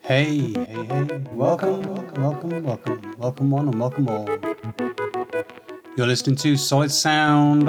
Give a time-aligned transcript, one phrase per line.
[0.00, 1.24] Hey, hey, hey.
[1.32, 4.28] Welcome, welcome, welcome, welcome welcome one and welcome all.
[5.96, 7.64] You're listening to Solid Sound.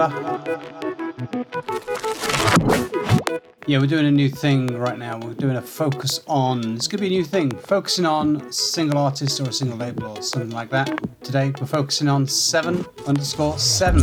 [3.68, 5.18] Yeah, we're doing a new thing right now.
[5.18, 6.76] We're doing a focus on.
[6.76, 7.50] It's to be a new thing.
[7.52, 11.00] Focusing on single artist or a single label or something like that.
[11.24, 14.02] Today, we're focusing on 7 underscore 7.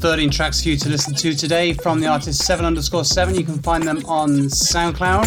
[0.00, 3.34] 13 tracks for you to listen to today from the artist 7 underscore 7.
[3.34, 5.26] You can find them on SoundCloud.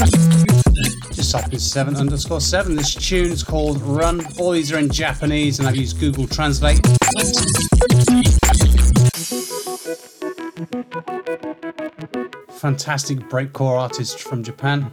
[1.14, 2.76] Just type in 7 underscore 7.
[2.76, 4.26] This tune is called Run.
[4.40, 6.80] All these are in Japanese and I've used Google Translate.
[12.58, 14.92] Fantastic breakcore artist from Japan.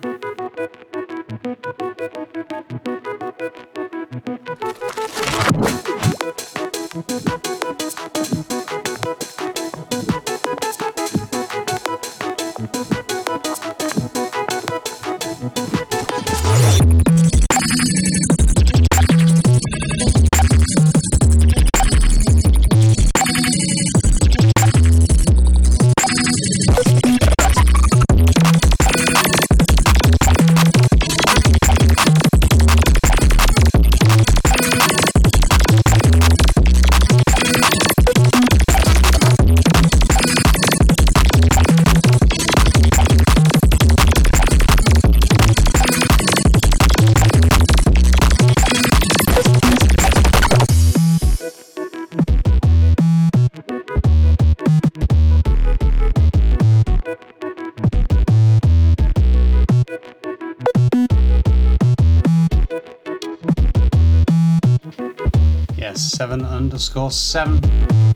[65.96, 68.09] 7 underscore 7.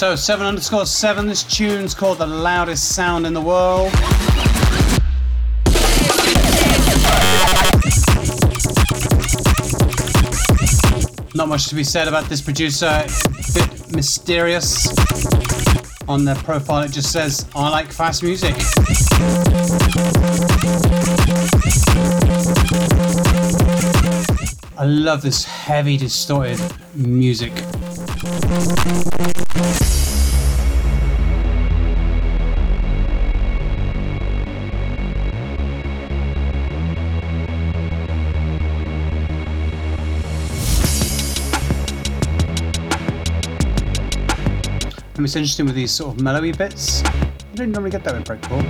[0.00, 3.92] So, 7 underscore 7, this tune's called The Loudest Sound in the World.
[11.34, 13.04] Not much to be said about this producer,
[13.52, 14.88] bit mysterious.
[16.08, 18.54] On their profile, it just says, I like fast music.
[24.78, 26.58] I love this heavy, distorted
[26.94, 27.52] music.
[45.20, 47.02] And it's interesting with these sort of mellowy bits.
[47.50, 48.64] You don't normally get that with breakcore.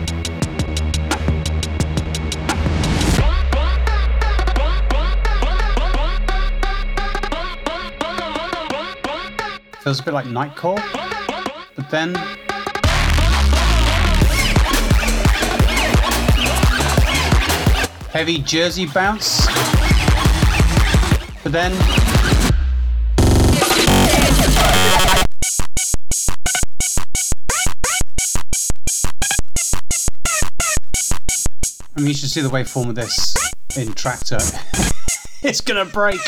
[9.81, 10.83] Feels a bit like Nightcore,
[11.77, 12.17] but then
[18.11, 19.47] heavy Jersey bounce,
[21.45, 22.10] but then
[31.97, 33.35] I mean, you should see the waveform of this
[33.77, 34.41] in Traktor.
[35.43, 36.21] it's gonna break.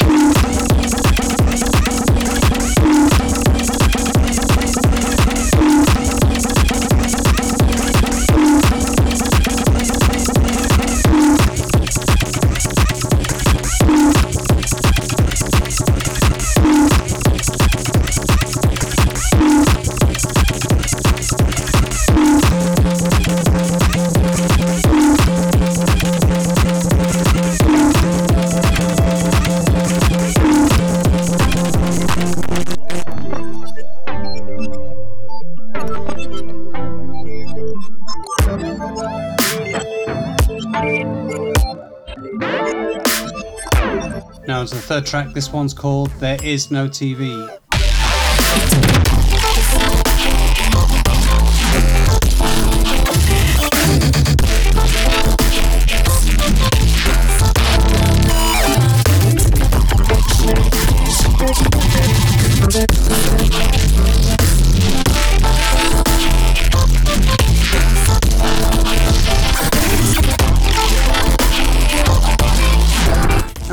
[44.47, 45.33] Now to the third track.
[45.33, 47.59] This one's called There Is No TV.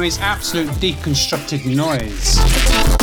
[0.09, 2.98] Is absolute deconstructed noise.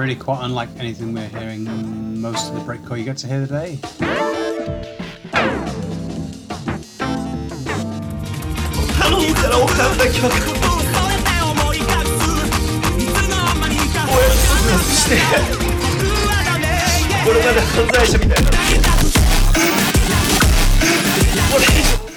[0.00, 3.78] really quite unlike anything we're hearing most of the breakcore you get to hear today.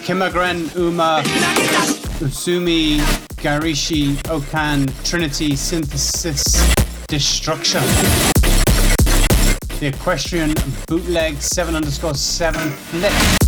[0.06, 1.22] Kimagren Uma
[2.22, 3.00] Musume
[3.42, 6.83] Garishi Okan Trinity Synthesis
[7.13, 7.83] Destruction.
[9.80, 10.56] The Aquestion
[10.88, 13.43] Bootleg 7 underscore 7 Flip.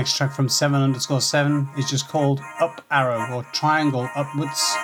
[0.00, 4.74] Next track from 7 underscore 7 is just called Up Arrow or Triangle Upwards.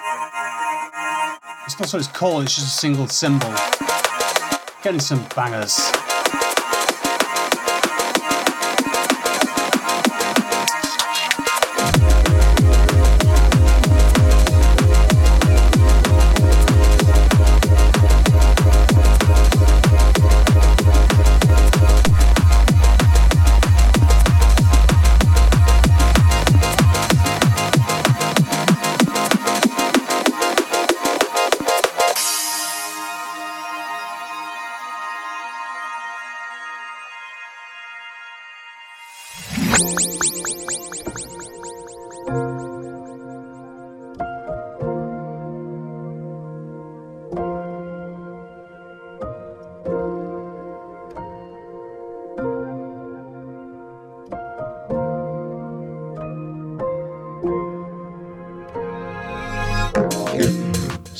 [1.64, 3.50] It's not what it's called, it's just a single symbol.
[4.82, 6.05] Getting some bangers.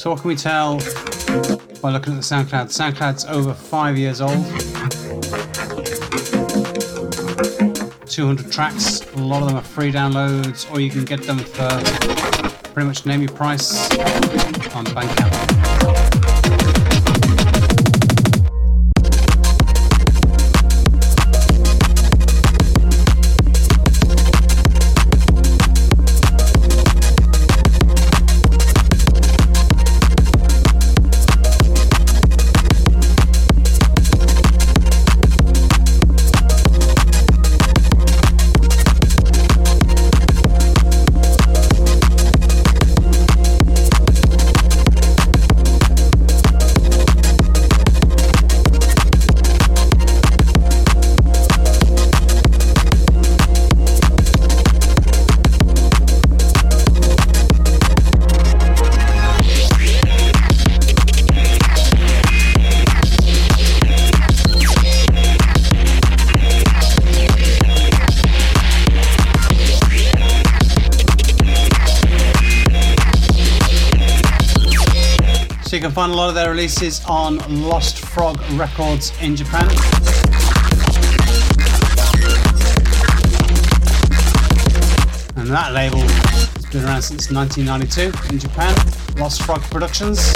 [0.07, 0.77] So what can we tell
[1.83, 2.69] by looking at the SoundCloud?
[2.71, 4.47] SoundCloud's over five years old.
[8.09, 9.01] 200 tracks.
[9.15, 11.69] A lot of them are free downloads, or you can get them for
[12.73, 13.91] pretty much name your price
[14.77, 15.46] on Bandcamp.
[75.77, 79.69] You can find a lot of their releases on Lost Frog Records in Japan.
[85.37, 88.75] And that label has been around since 1992 in Japan.
[89.19, 90.33] Lost Frog Productions.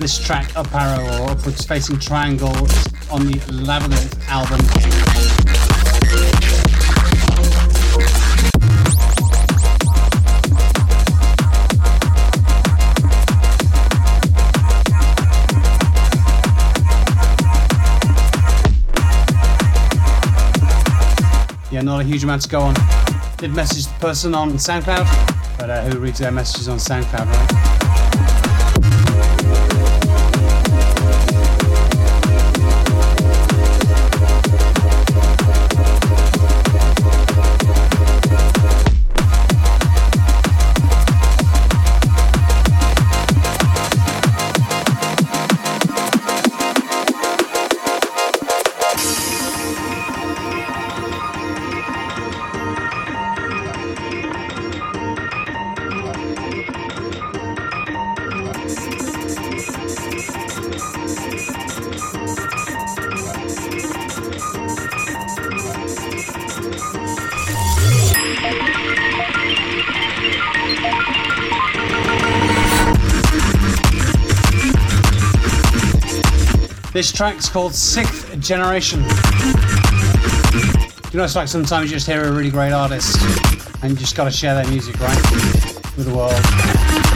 [0.00, 5.07] This track, Up Arrow or Upwards Facing Triangle, is on the Labyrinth album.
[21.98, 22.74] Not a huge amount to go on.
[23.38, 27.77] Did message the person on SoundCloud, but uh, who reads their messages on SoundCloud, right?
[77.18, 79.00] Track's called Sixth Generation.
[81.10, 83.20] You know, it's like sometimes you just hear a really great artist
[83.82, 85.16] and you just gotta share their music, right?
[85.96, 87.07] With the world.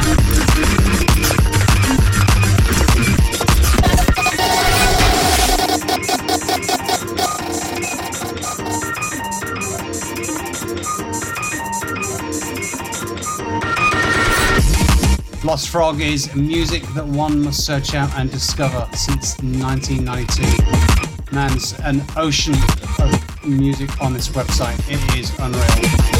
[15.52, 21.36] Lost Frog is music that one must search out and discover since 1992.
[21.36, 22.54] Man's an ocean
[22.98, 24.78] of music on this website.
[24.88, 26.11] It is unreal.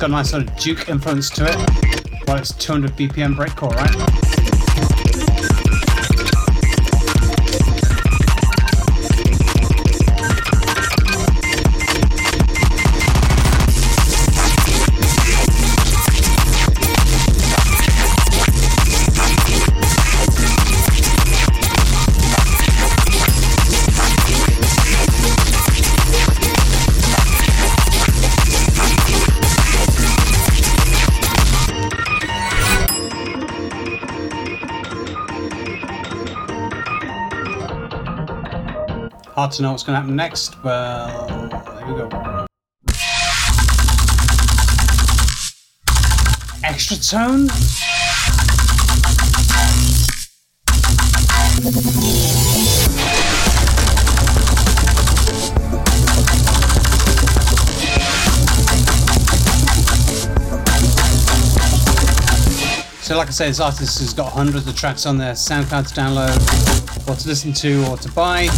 [0.00, 2.26] Got a nice sort of Duke influence to it.
[2.26, 4.19] Well, it's 200 BPM breakcore, right?
[39.40, 40.62] Hard to know what's going to happen next.
[40.62, 42.08] Well, there we go.
[46.62, 47.48] Extratone?
[63.02, 65.94] So, like I say, this artist has got hundreds of tracks on their SoundCloud to
[65.94, 68.48] download, to listen to, or to buy.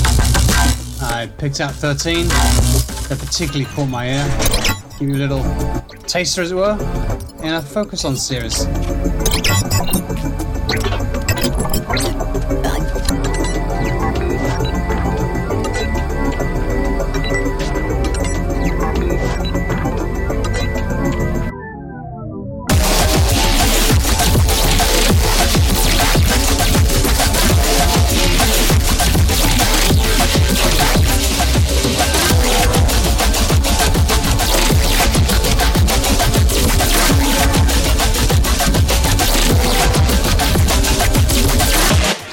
[1.00, 4.38] I picked out 13 that particularly caught my ear.
[4.98, 5.42] Give you a little
[6.06, 6.78] taster, as it were,
[7.42, 8.66] in a Focus On series.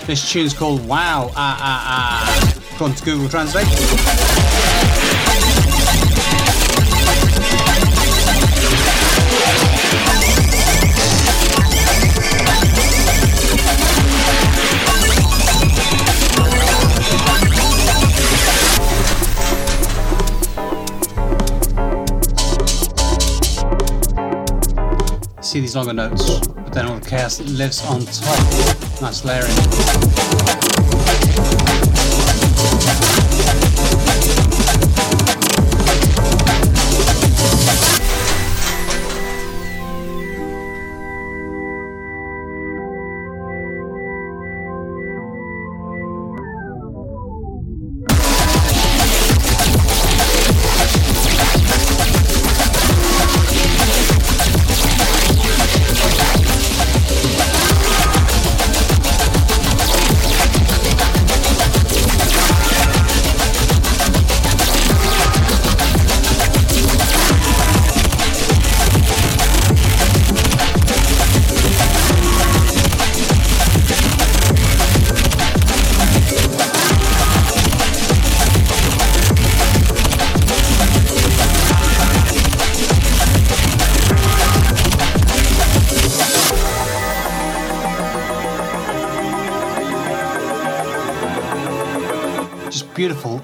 [0.10, 2.62] This tune's called Wow Ah Ah Ah.
[2.74, 4.49] According to Google Translate.
[25.50, 29.02] See these longer notes, but then all the chaos lives on top.
[29.02, 30.89] Nice layering.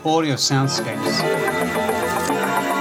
[0.06, 2.75] Audio soundscapes.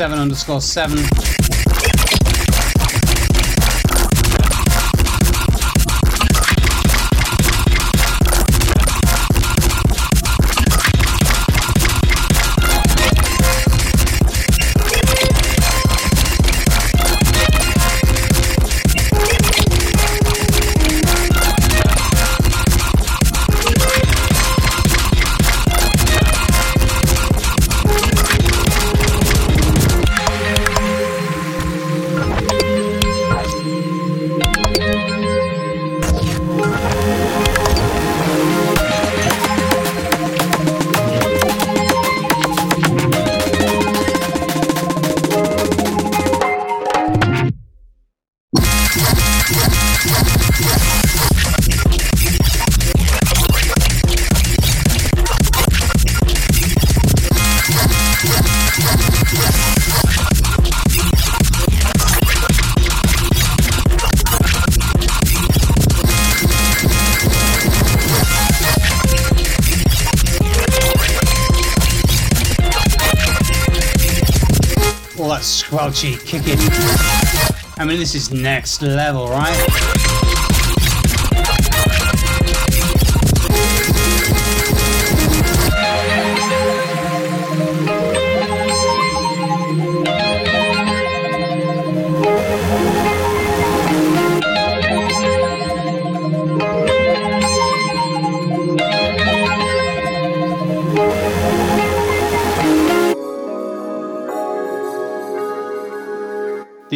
[0.00, 1.19] Seven underscore seven.
[75.30, 76.58] That squelchy kicking.
[77.78, 80.09] I mean, this is next level, right?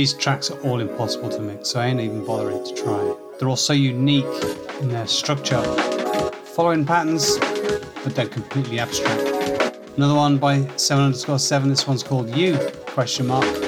[0.05, 3.15] These tracks are all impossible to mix, so I ain't even bothering to try.
[3.39, 4.27] They're all so unique
[4.83, 5.63] in their structure,
[6.45, 7.39] following patterns,
[8.05, 9.79] but they're completely abstract.
[9.97, 13.64] Another one by 7 underscore 7, this one's called You, question mark.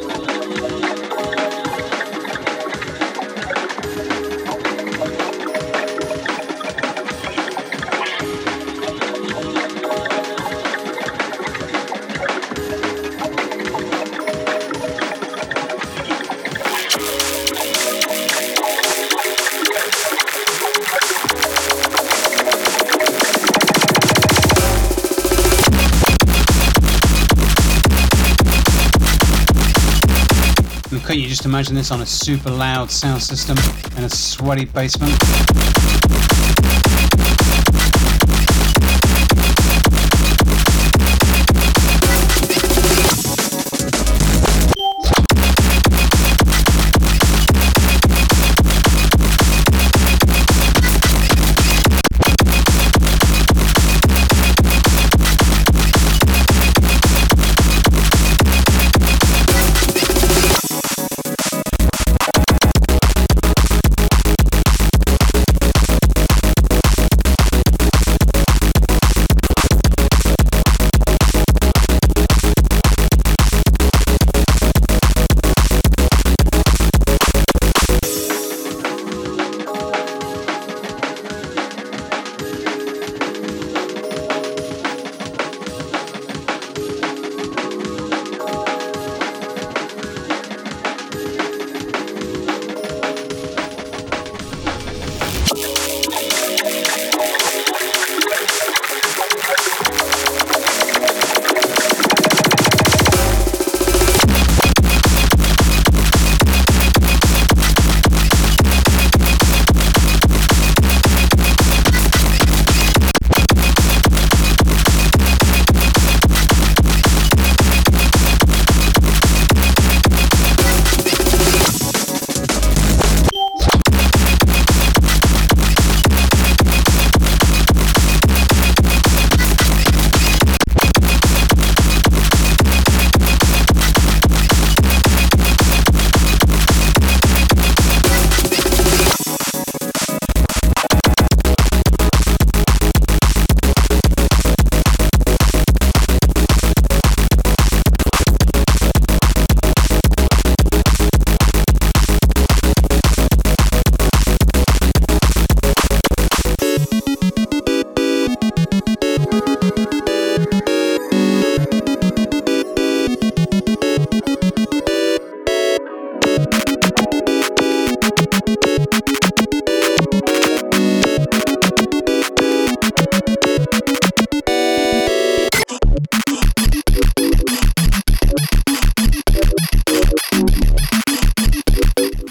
[31.37, 33.59] Just imagine this on a super loud sound system
[33.99, 35.76] in a sweaty basement?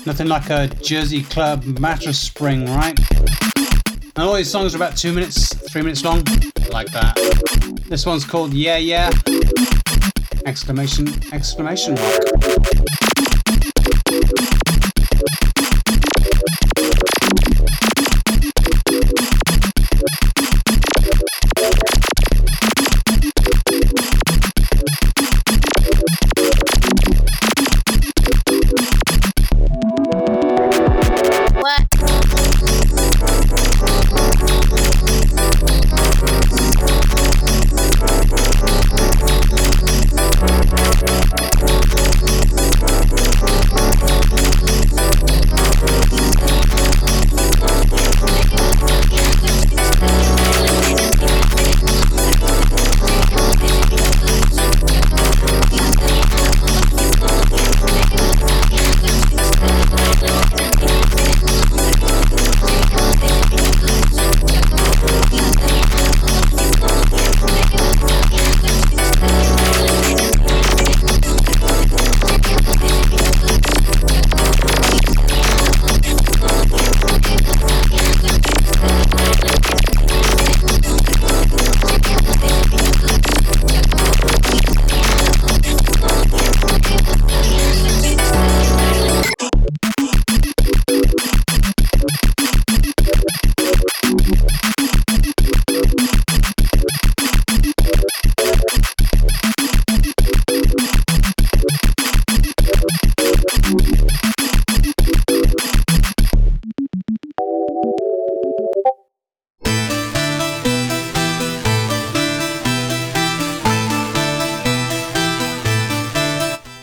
[0.06, 2.98] Nothing like a Jersey Club mattress spring, right?
[4.15, 6.24] And all these songs are about two minutes, three minutes long,
[6.72, 7.15] like that.
[7.89, 9.10] This one's called Yeah Yeah!
[10.46, 12.44] Exclamation, exclamation mark.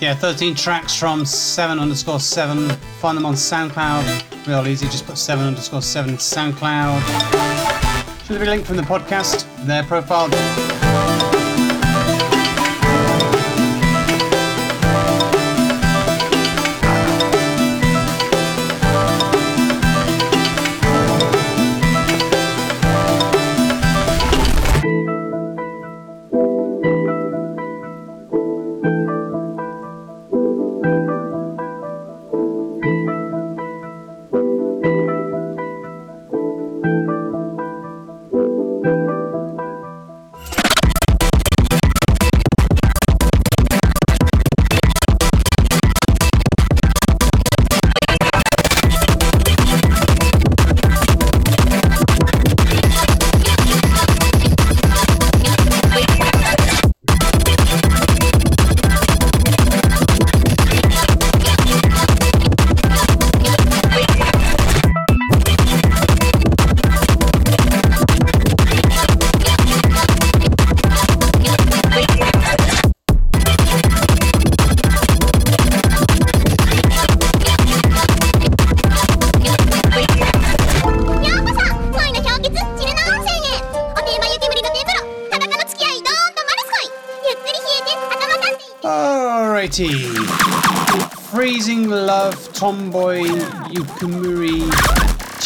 [0.02, 2.70] Yeah, 13 tracks from 7 underscore 7.
[2.98, 4.48] Find them on SoundCloud.
[4.48, 8.26] Real easy, just put 7 underscore 7 in SoundCloud.
[8.26, 10.28] Should be a link from the podcast, their profile.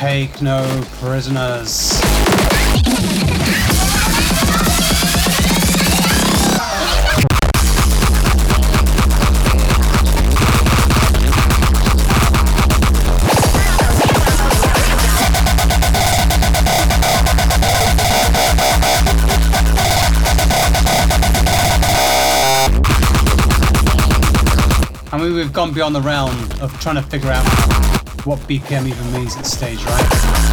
[0.00, 2.00] Take no prisoners.
[25.12, 26.30] I mean, we've gone beyond the realm
[26.62, 27.69] of trying to figure out
[28.24, 30.50] what BPM even means at stage, right?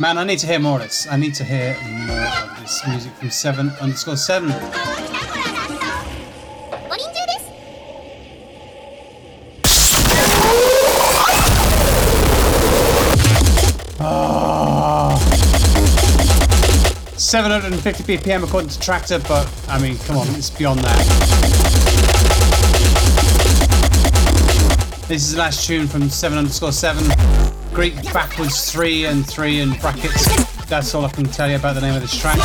[0.00, 1.06] Man, I need to hear more of this.
[1.08, 4.89] I need to hear more of this music from 7 underscore 7.
[17.30, 20.98] 750 BPM according to Traktor, but I mean, come on, it's beyond that.
[25.06, 27.04] This is the last tune from 7 underscore 7.
[27.72, 30.26] Greek backwards 3 and 3 in brackets.
[30.66, 32.36] That's all I can tell you about the name of this track.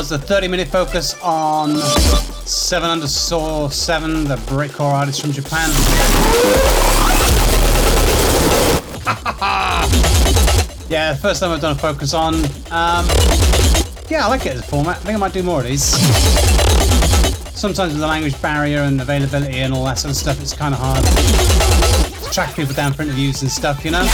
[0.00, 5.68] Was the 30 minute focus on 7 underscore 7, the breakcore artist from Japan.
[10.88, 12.36] yeah, first time I've done a focus on.
[12.70, 13.04] Um,
[14.08, 14.96] yeah, I like it as a format.
[14.96, 15.84] I think I might do more of these.
[17.54, 20.72] Sometimes with the language barrier and availability and all that sort of stuff, it's kind
[20.72, 24.08] of hard to track people down for interviews and stuff, you know?